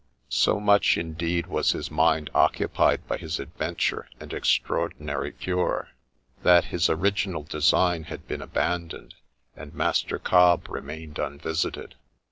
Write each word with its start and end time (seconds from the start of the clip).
So 0.29 0.59
much, 0.59 0.97
indeed, 0.97 1.45
was 1.45 1.73
his 1.73 1.91
mind 1.91 2.31
occupied 2.33 3.07
by 3.07 3.17
his 3.17 3.39
adventure 3.39 4.09
and 4.19 4.33
extraordinary 4.33 5.31
cure, 5.31 5.89
that 6.41 6.65
his 6.65 6.89
original 6.89 7.43
design 7.43 8.05
had 8.05 8.27
been 8.27 8.41
abandoned, 8.41 9.13
and 9.55 9.75
Master 9.75 10.17
Cobbe 10.17 10.67
remained 10.71 11.19
unvisited. 11.19 11.93